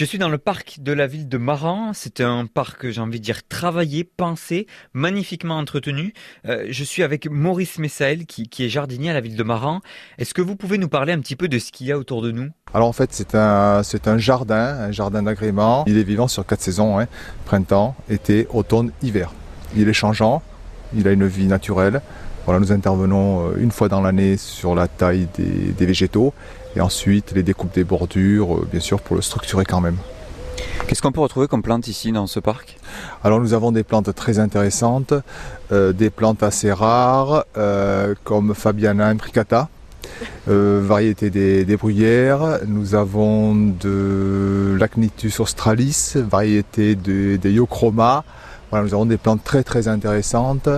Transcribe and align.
Je 0.00 0.06
suis 0.06 0.16
dans 0.16 0.30
le 0.30 0.38
parc 0.38 0.78
de 0.80 0.94
la 0.94 1.06
ville 1.06 1.28
de 1.28 1.36
Maran. 1.36 1.90
C'est 1.92 2.22
un 2.22 2.46
parc, 2.46 2.88
j'ai 2.88 3.02
envie 3.02 3.18
de 3.18 3.22
dire, 3.22 3.46
travaillé, 3.46 4.02
pensé, 4.02 4.66
magnifiquement 4.94 5.58
entretenu. 5.58 6.14
Euh, 6.48 6.68
je 6.70 6.84
suis 6.84 7.02
avec 7.02 7.30
Maurice 7.30 7.78
Messael, 7.78 8.24
qui, 8.24 8.48
est 8.60 8.70
jardinier 8.70 9.10
à 9.10 9.12
la 9.12 9.20
ville 9.20 9.36
de 9.36 9.42
Maran. 9.42 9.82
Est-ce 10.16 10.32
que 10.32 10.40
vous 10.40 10.56
pouvez 10.56 10.78
nous 10.78 10.88
parler 10.88 11.12
un 11.12 11.20
petit 11.20 11.36
peu 11.36 11.48
de 11.48 11.58
ce 11.58 11.70
qu'il 11.70 11.86
y 11.86 11.92
a 11.92 11.98
autour 11.98 12.22
de 12.22 12.30
nous? 12.30 12.48
Alors 12.72 12.88
en 12.88 12.94
fait, 12.94 13.12
c'est 13.12 13.34
un, 13.34 13.82
jardin, 14.16 14.78
un 14.78 14.90
jardin 14.90 15.22
d'agrément. 15.22 15.84
Il 15.86 15.98
est 15.98 16.02
vivant 16.02 16.28
sur 16.28 16.46
quatre 16.46 16.62
saisons, 16.62 16.98
hein. 16.98 17.06
printemps, 17.44 17.94
été, 18.08 18.46
automne, 18.54 18.92
hiver. 19.02 19.34
Il 19.76 19.86
est 19.86 19.92
changeant, 19.92 20.42
il 20.96 21.08
a 21.08 21.12
une 21.12 21.26
vie 21.26 21.44
naturelle. 21.44 22.00
Voilà, 22.50 22.66
nous 22.66 22.72
intervenons 22.72 23.46
euh, 23.46 23.52
une 23.60 23.70
fois 23.70 23.88
dans 23.88 24.00
l'année 24.00 24.36
sur 24.36 24.74
la 24.74 24.88
taille 24.88 25.28
des 25.38 25.86
végétaux 25.86 26.34
et 26.74 26.80
ensuite 26.80 27.30
les 27.30 27.44
découpes 27.44 27.72
des 27.72 27.84
bordures, 27.84 28.56
euh, 28.56 28.68
bien 28.68 28.80
sûr, 28.80 29.00
pour 29.00 29.14
le 29.14 29.22
structurer 29.22 29.64
quand 29.64 29.80
même. 29.80 29.94
Qu'est-ce 30.88 31.00
qu'on 31.00 31.12
peut 31.12 31.20
retrouver 31.20 31.46
comme 31.46 31.62
plantes 31.62 31.86
ici 31.86 32.10
dans 32.10 32.26
ce 32.26 32.40
parc? 32.40 32.76
Alors 33.22 33.38
nous 33.38 33.54
avons 33.54 33.70
des 33.70 33.84
plantes 33.84 34.12
très 34.16 34.40
intéressantes, 34.40 35.14
euh, 35.70 35.92
des 35.92 36.10
plantes 36.10 36.42
assez 36.42 36.72
rares 36.72 37.44
euh, 37.56 38.16
comme 38.24 38.52
Fabiana 38.52 39.06
imbricata, 39.06 39.68
variété 40.48 41.30
des, 41.30 41.76
bruyères. 41.76 42.58
Nous 42.66 42.96
avons 42.96 43.54
de 43.54 44.76
l'Acnitus 44.76 45.38
australis, 45.38 46.14
variété 46.16 46.96
des 46.96 47.52
Iochroma. 47.52 48.24
Nous 48.72 48.94
avons 48.94 49.06
des 49.06 49.16
plantes 49.16 49.42
très 49.42 49.62
très 49.62 49.88
intéressantes, 49.88 50.68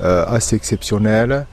assez 0.00 0.56
exceptionnelles 0.56 1.46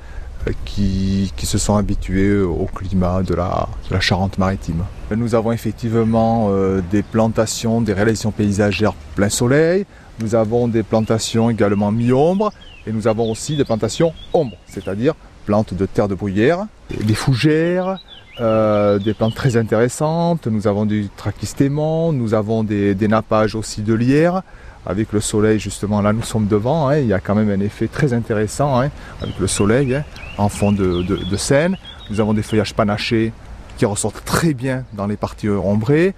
qui, 0.65 1.31
se 1.43 1.57
sont 1.57 1.75
habitués 1.75 2.39
au 2.41 2.67
climat 2.73 3.23
de 3.23 3.33
la, 3.35 3.67
Charente-Maritime. 3.99 4.83
Nous 5.15 5.35
avons 5.35 5.51
effectivement 5.51 6.49
euh, 6.49 6.81
des 6.91 7.03
plantations, 7.03 7.81
des 7.81 7.93
réalisations 7.93 8.31
paysagères 8.31 8.93
plein 9.15 9.29
soleil, 9.29 9.85
nous 10.20 10.35
avons 10.35 10.67
des 10.67 10.83
plantations 10.83 11.49
également 11.49 11.91
mi-ombre 11.91 12.51
et 12.85 12.91
nous 12.91 13.07
avons 13.07 13.32
aussi 13.32 13.55
des 13.55 13.65
plantations 13.65 14.13
ombre, 14.34 14.57
c'est-à-dire 14.67 15.13
plantes 15.45 15.73
de 15.73 15.85
terre 15.85 16.07
de 16.07 16.15
bruyère, 16.15 16.65
des 16.89 17.13
fougères, 17.13 17.99
euh, 18.39 18.99
des 18.99 19.13
plantes 19.13 19.35
très 19.35 19.57
intéressantes, 19.57 20.48
nous 20.48 20.67
avons 20.67 20.85
du 20.85 21.07
trachistémon, 21.15 22.11
nous 22.11 22.34
avons 22.34 22.63
des, 22.63 22.95
nappages 23.07 23.55
aussi 23.55 23.82
de 23.82 23.93
lierre, 23.93 24.43
avec 24.88 25.12
le 25.12 25.20
soleil 25.20 25.60
justement 25.60 26.02
là 26.02 26.13
nous 26.13 26.24
sommes 26.24 26.48
devant, 26.48 26.88
hein, 26.88 26.98
il 26.98 27.07
y 27.07 27.13
a 27.13 27.20
quand 27.20 27.35
même 27.35 27.49
un 27.49 27.60
effet 27.60 27.88
très 27.88 28.13
intéressant 28.13 28.80
hein, 28.80 28.90
avec 29.21 29.38
le 29.38 29.48
soleil 29.48 29.96
hein, 29.96 30.04
en 30.38 30.49
fond 30.49 30.71
de, 30.71 31.38
scène. 31.38 31.77
Nous 32.10 32.20
avons 32.21 32.34
des 32.34 32.41
feuillages 32.41 32.74
panachés 32.74 33.34
qui 33.77 33.85
ressortent 33.85 34.24
très 34.24 34.54
bien 34.54 34.85
dans 34.94 35.05
les 35.05 35.18
parties 35.18 35.49
ombrées. 35.49 36.16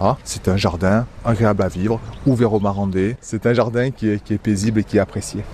Ah, 0.00 0.16
c'est 0.24 0.48
un 0.48 0.56
jardin 0.56 1.06
agréable 1.24 1.62
à 1.62 1.68
vivre, 1.68 2.00
ouvert 2.26 2.52
aux 2.52 2.60
marandais. 2.60 3.16
C'est 3.20 3.46
un 3.46 3.52
jardin 3.52 3.90
qui 3.90 4.08
est, 4.08 4.38
paisible 4.38 4.80
et 4.80 4.84
qui 4.84 4.96
est 4.96 5.00
apprécié. 5.00 5.44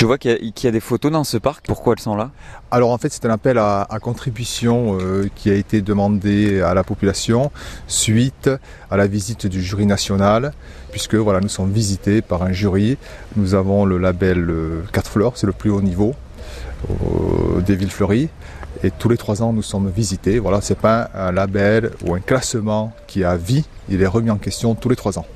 Je 0.00 0.06
vois 0.06 0.16
qu'il 0.16 0.54
y, 0.64 0.66
a 0.66 0.70
des 0.70 0.80
photos 0.80 1.12
dans 1.12 1.24
ce 1.24 1.36
parc. 1.36 1.66
Pourquoi 1.66 1.92
elles 1.92 2.02
sont 2.02 2.16
là? 2.16 2.30
Alors 2.70 2.90
en 2.90 2.96
fait, 2.96 3.12
c'est 3.12 3.26
un 3.26 3.30
appel 3.30 3.58
à, 3.58 3.86
contribution 4.00 4.96
euh, 4.98 5.28
qui 5.34 5.50
a 5.50 5.54
été 5.54 5.82
demandé 5.82 6.62
à 6.62 6.72
la 6.72 6.84
population 6.84 7.52
suite 7.86 8.48
à 8.90 8.96
la 8.96 9.06
visite 9.06 9.46
du 9.46 9.62
jury 9.62 9.84
national, 9.84 10.54
puisque 10.90 11.16
voilà, 11.16 11.40
nous 11.40 11.50
sommes 11.50 11.70
visités 11.70 12.22
par 12.22 12.42
un 12.42 12.52
jury. 12.52 12.96
Nous 13.36 13.52
avons 13.52 13.84
le 13.84 13.98
label 13.98 14.50
4 14.90 15.06
euh, 15.06 15.10
fleurs, 15.10 15.36
c'est 15.36 15.46
le 15.46 15.52
plus 15.52 15.68
haut 15.68 15.82
niveau 15.82 16.14
des 17.66 17.76
villes 17.76 17.90
fleuries. 17.90 18.30
Et 18.82 18.90
tous 18.90 19.10
les 19.10 19.18
trois 19.18 19.42
ans, 19.42 19.52
nous 19.52 19.60
sommes 19.60 19.90
visités. 19.90 20.38
Voilà, 20.38 20.62
c'est 20.62 20.78
pas 20.78 21.10
un 21.12 21.30
label 21.30 21.90
ou 22.06 22.14
un 22.14 22.20
classement 22.20 22.94
qui 23.06 23.22
a 23.22 23.36
vie. 23.36 23.66
Il 23.90 24.00
est 24.00 24.06
remis 24.06 24.30
en 24.30 24.38
question 24.38 24.74
tous 24.74 24.88
les 24.88 24.96
trois 24.96 25.18
ans. 25.18 25.26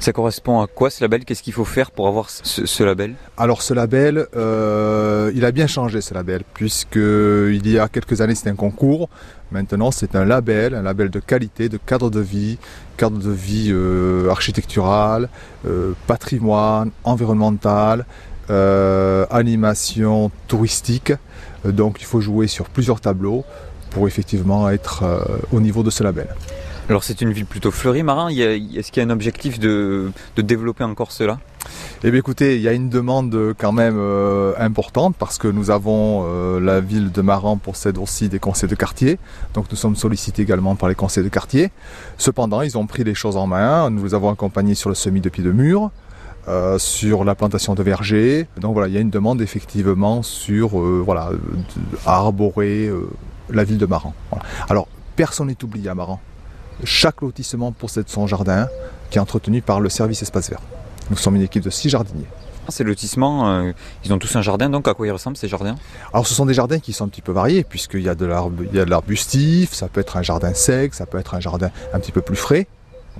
Ça 0.00 0.14
correspond 0.14 0.62
à 0.62 0.66
quoi 0.66 0.88
ce 0.88 1.04
label? 1.04 1.26
Qu'est-ce 1.26 1.42
qu'il 1.42 1.52
faut 1.52 1.66
faire 1.66 1.90
pour 1.90 2.08
avoir 2.08 2.30
ce, 2.30 2.82
label? 2.82 3.16
Alors 3.36 3.60
ce 3.60 3.74
label, 3.74 4.26
euh, 4.34 5.30
il 5.34 5.44
a 5.44 5.52
bien 5.52 5.66
changé 5.66 6.00
ce 6.00 6.14
label, 6.14 6.42
puisque 6.54 6.96
il 6.96 7.70
y 7.70 7.78
a 7.78 7.86
quelques 7.86 8.22
années 8.22 8.34
c'était 8.34 8.48
un 8.48 8.54
concours. 8.54 9.10
Maintenant 9.52 9.90
c'est 9.90 10.16
un 10.16 10.24
label, 10.24 10.74
un 10.74 10.80
label 10.80 11.10
de 11.10 11.20
qualité, 11.20 11.68
de 11.68 11.76
cadre 11.76 12.08
de 12.08 12.20
vie, 12.20 12.56
cadre 12.96 13.18
de 13.18 13.30
vie 13.30 13.68
euh, 13.70 14.30
architectural, 14.30 15.28
euh, 15.66 15.92
patrimoine, 16.06 16.92
environnemental, 17.04 18.06
animation 18.48 20.30
touristique. 20.48 21.12
Donc 21.66 22.00
il 22.00 22.06
faut 22.06 22.22
jouer 22.22 22.46
sur 22.46 22.70
plusieurs 22.70 23.02
tableaux 23.02 23.44
pour 23.90 24.08
effectivement 24.08 24.70
être 24.70 25.04
au 25.52 25.60
niveau 25.60 25.82
de 25.82 25.90
ce 25.90 26.02
label. 26.02 26.26
Alors 26.90 27.04
c'est 27.04 27.20
une 27.20 27.30
ville 27.30 27.46
plutôt 27.46 27.70
fleurie, 27.70 28.02
Marin. 28.02 28.30
Est-ce 28.30 28.90
qu'il 28.90 29.00
y 29.00 29.06
a 29.06 29.08
un 29.08 29.12
objectif 29.12 29.60
de, 29.60 30.10
développer 30.36 30.82
encore 30.82 31.12
cela? 31.12 31.38
Eh 32.02 32.10
bien 32.10 32.18
écoutez, 32.18 32.56
il 32.56 32.62
y 32.62 32.66
a 32.66 32.72
une 32.72 32.88
demande 32.88 33.54
quand 33.56 33.70
même 33.70 33.94
euh, 33.96 34.54
importante 34.58 35.14
parce 35.16 35.38
que 35.38 35.46
nous 35.46 35.70
avons 35.70 36.24
euh, 36.26 36.58
la 36.58 36.80
ville 36.80 37.12
de 37.12 37.22
Maran 37.22 37.58
possède 37.58 37.96
aussi 37.96 38.28
des 38.28 38.40
conseils 38.40 38.68
de 38.68 38.74
quartier. 38.74 39.20
Donc 39.54 39.66
nous 39.70 39.76
sommes 39.76 39.94
sollicités 39.94 40.42
également 40.42 40.74
par 40.74 40.88
les 40.88 40.96
conseils 40.96 41.22
de 41.22 41.28
quartier. 41.28 41.70
Cependant, 42.18 42.60
ils 42.60 42.76
ont 42.76 42.88
pris 42.88 43.04
les 43.04 43.14
choses 43.14 43.36
en 43.36 43.46
main. 43.46 43.88
Nous 43.90 44.02
les 44.02 44.14
avons 44.14 44.28
accompagnés 44.28 44.74
sur 44.74 44.88
le 44.88 44.96
semis 44.96 45.20
de 45.20 45.28
pieds 45.28 45.44
de 45.44 45.52
mur. 45.52 45.92
Euh, 46.48 46.76
sur 46.78 47.22
la 47.22 47.36
plantation 47.36 47.76
de 47.76 47.84
vergers. 47.84 48.48
Donc 48.60 48.72
voilà, 48.72 48.88
il 48.88 48.94
y 48.94 48.96
a 48.96 49.00
une 49.00 49.10
demande 49.10 49.40
effectivement 49.42 50.24
sur 50.24 50.70
voilà, 50.70 51.30
arborer 52.04 52.90
la 53.48 53.62
ville 53.62 53.78
de 53.78 53.86
Maran. 53.86 54.12
Alors 54.68 54.88
personne 55.14 55.46
n'est 55.46 55.62
oublié 55.62 55.88
à 55.88 55.94
Maran 55.94 56.18
chaque 56.84 57.20
lotissement 57.20 57.72
possède 57.72 58.08
son 58.08 58.26
jardin 58.26 58.68
qui 59.10 59.18
est 59.18 59.20
entretenu 59.20 59.62
par 59.62 59.80
le 59.80 59.88
service 59.88 60.22
espace 60.22 60.50
vert. 60.50 60.60
Nous 61.10 61.16
sommes 61.16 61.36
une 61.36 61.42
équipe 61.42 61.64
de 61.64 61.70
six 61.70 61.88
jardiniers. 61.88 62.26
Ces 62.68 62.84
lotissements, 62.84 63.50
euh, 63.50 63.72
ils 64.04 64.12
ont 64.12 64.18
tous 64.18 64.36
un 64.36 64.42
jardin, 64.42 64.70
donc 64.70 64.86
à 64.86 64.94
quoi 64.94 65.06
ils 65.06 65.10
ressemblent 65.10 65.36
ces 65.36 65.48
jardins? 65.48 65.74
Alors 66.12 66.26
ce 66.26 66.34
sont 66.34 66.46
des 66.46 66.54
jardins 66.54 66.78
qui 66.78 66.92
sont 66.92 67.04
un 67.04 67.08
petit 67.08 67.22
peu 67.22 67.32
variés, 67.32 67.64
puisqu'il 67.64 68.02
y 68.02 68.08
a 68.08 68.14
de 68.14 68.26
l'arbustif, 68.26 69.72
ça 69.72 69.88
peut 69.88 70.00
être 70.00 70.16
un 70.16 70.22
jardin 70.22 70.54
sec, 70.54 70.94
ça 70.94 71.06
peut 71.06 71.18
être 71.18 71.34
un 71.34 71.40
jardin 71.40 71.70
un 71.92 71.98
petit 71.98 72.12
peu 72.12 72.20
plus 72.20 72.36
frais. 72.36 72.68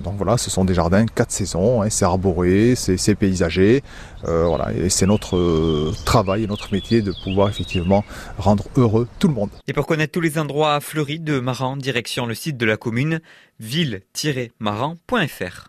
Donc 0.01 0.15
voilà, 0.17 0.37
ce 0.37 0.49
sont 0.49 0.65
des 0.65 0.73
jardins 0.73 1.05
quatre 1.05 1.31
saisons, 1.31 1.81
hein, 1.81 1.89
c'est 1.89 2.05
arboré, 2.05 2.75
c'est 2.75 3.15
paysager. 3.15 3.83
Euh, 4.27 4.45
voilà, 4.45 4.73
et 4.73 4.89
c'est 4.89 5.05
notre 5.05 5.37
euh, 5.37 5.93
travail 6.05 6.43
et 6.43 6.47
notre 6.47 6.73
métier 6.73 7.01
de 7.01 7.13
pouvoir 7.23 7.49
effectivement 7.49 8.03
rendre 8.37 8.65
heureux 8.75 9.07
tout 9.19 9.27
le 9.27 9.33
monde. 9.33 9.49
Et 9.67 9.73
pour 9.73 9.87
connaître 9.87 10.11
tous 10.11 10.21
les 10.21 10.37
endroits 10.37 10.79
fleuris 10.79 11.19
de 11.19 11.39
Maran, 11.39 11.77
direction 11.77 12.25
le 12.25 12.35
site 12.35 12.57
de 12.57 12.65
la 12.65 12.77
commune 12.77 13.21
ville-maran.fr. 13.59 15.59